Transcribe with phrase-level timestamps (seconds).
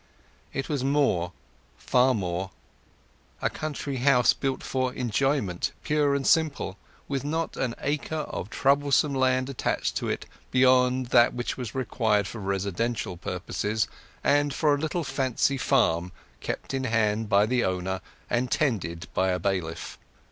[0.51, 1.31] It was more,
[1.77, 2.49] far more;
[3.39, 6.75] a country house built for enjoyment pure and simple,
[7.07, 12.39] with not an acre of troublesome land attached to it beyond what was required for
[12.41, 13.87] residential purposes,
[14.23, 19.29] and for a little fancy farm kept in hand by the owner, and tended by
[19.29, 19.99] a bailiff.